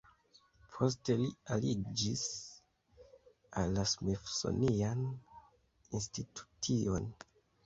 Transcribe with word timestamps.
Poste 0.75 1.17
li 1.17 1.27
aliĝis 1.55 2.23
al 3.61 3.75
la 3.77 3.85
"Smithsonian 3.93 5.05
Institution". 6.01 7.09